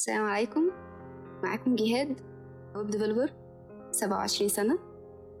[0.00, 0.70] السلام عليكم.
[1.42, 2.20] معاكم جهاد
[2.76, 3.30] web developer
[3.90, 4.78] 27 سنة.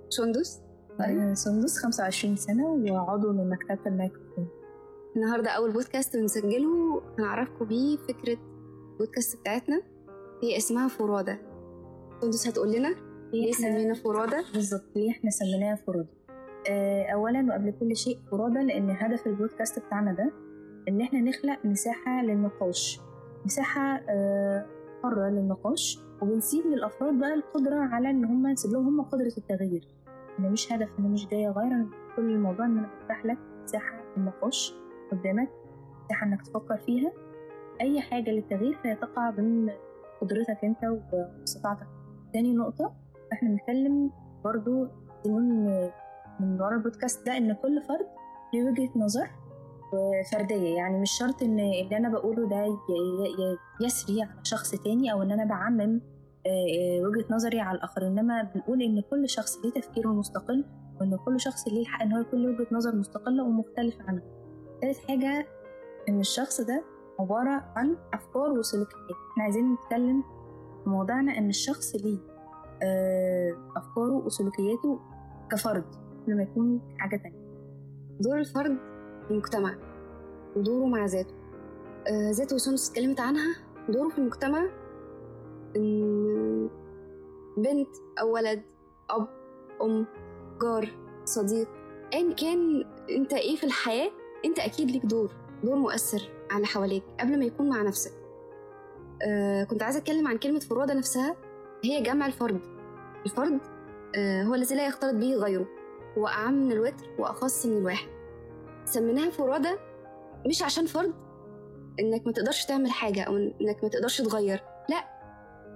[0.08, 0.62] سندس.
[1.00, 4.48] أنا سندس 25 سنة وعضو من مكتبة الميكروفون.
[5.16, 8.38] النهاردة أول بودكاست بنسجله هنعرفكم بيه فكرة
[8.92, 9.82] البودكاست بتاعتنا.
[10.42, 11.38] هي اسمها فرادى
[12.22, 12.94] سندس هتقول لنا
[13.32, 16.08] ليه سمينا فرادى بالظبط ليه إحنا سميناها فرادى
[16.70, 20.32] آه، أولا وقبل كل شيء فرادى لأن هدف البودكاست بتاعنا ده
[20.88, 23.00] إن إحنا نخلق مساحة للنقاش.
[23.44, 24.66] مساحة آه،
[25.02, 29.88] حرة للنقاش وبنسيب للأفراد بقى القدرة على إن هم نسيب لهم هم قدرة التغيير.
[30.38, 31.86] أنا مش هدف أنا مش جاية أغير
[32.16, 34.74] كل الموضوع إن أنا بفتح لك مساحة للنقاش
[35.12, 35.48] قدامك
[36.04, 37.12] مساحة إنك تفكر فيها.
[37.80, 39.70] أي حاجة للتغيير فهي تقع ضمن
[40.20, 41.86] قدرتك أنت واستطاعتك
[42.32, 42.92] تاني نقطة
[43.32, 44.10] إحنا بنتكلم
[44.44, 44.86] برضو
[45.26, 48.06] من ورا البودكاست ده إن كل فرد
[48.54, 49.30] له وجهة نظر
[49.92, 52.78] وفردية يعني مش شرط إن اللي أنا بقوله ده
[53.80, 56.00] يسري على شخص تاني أو إن أنا بعمم
[56.46, 60.64] آه، آه، وجهة نظري على الآخر إنما بنقول إن كل شخص ليه تفكيره المستقل
[61.00, 64.22] وإن كل شخص ليه الحق إن هو يكون له وجهة نظر مستقلة ومختلفة عنها.
[64.82, 65.46] تالت حاجة
[66.08, 66.84] إن الشخص ده
[67.20, 70.22] عبارة عن أفكار وسلوكيات، إحنا عايزين نتكلم
[70.84, 72.18] في موضوعنا إن الشخص ليه
[72.82, 75.00] آه، أفكاره وسلوكياته
[75.50, 75.84] كفرد
[76.24, 77.50] قبل ما يكون حاجة تانية.
[78.20, 78.78] دور الفرد
[79.30, 79.74] المجتمع
[80.56, 81.34] ودوره مع ذاته.
[82.30, 83.56] ذاته وسندس اتكلمت عنها؟
[83.88, 84.66] دوره في المجتمع؟
[85.76, 86.70] إن
[87.56, 87.88] بنت
[88.20, 88.62] أو ولد
[89.10, 89.28] أب
[89.82, 90.06] أم
[90.62, 90.88] جار
[91.24, 91.68] صديق
[92.14, 94.10] أيا كان أنت إيه في الحياة؟
[94.44, 95.30] أنت أكيد ليك دور
[95.64, 98.12] دور مؤثر على اللي حواليك قبل ما يكون مع نفسك.
[99.22, 101.36] آه كنت عايزة أتكلم عن كلمة فرادة نفسها
[101.84, 102.60] هي جمع الفرد.
[103.26, 103.60] الفرد
[104.16, 105.66] آه هو الذي لا يختلط به غيره
[106.18, 108.08] هو أعم من الوتر وأخص من الواحد.
[108.90, 109.78] سميناها فرادة؟
[110.46, 111.14] مش عشان فرد؟
[112.00, 114.62] إنك ما تقدرش تعمل حاجة أو إنك ما تقدرش تغير.
[114.88, 115.04] لا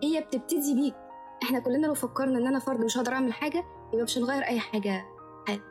[0.03, 0.95] هي بتبتدي بيك.
[1.43, 4.61] إحنا كلنا لو فكرنا إن أنا فرد مش هقدر أعمل حاجة يبقى مش هنغير أي
[4.61, 5.05] حاجة.
[5.47, 5.63] حياتك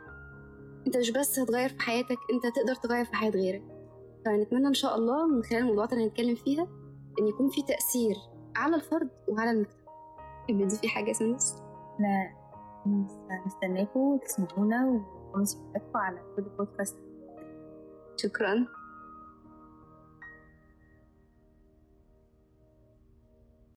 [0.86, 3.62] أنت مش بس هتغير في حياتك أنت تقدر تغير في حياة غيرك.
[4.24, 6.66] فنتمنى إن شاء الله من خلال الموضوعات اللي هنتكلم فيها
[7.20, 8.16] إن يكون في تأثير
[8.56, 9.84] على الفرد وعلى المجتمع.
[10.50, 11.54] دي في حاجة يا سندس
[11.94, 12.34] إحنا
[13.46, 15.46] مستناكم تسمعونا وتكونوا
[15.94, 16.96] على كل بودكاست
[18.16, 18.66] شكرا.